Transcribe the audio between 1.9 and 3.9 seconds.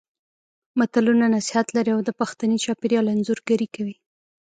او د پښتني چاپېریال انځورګري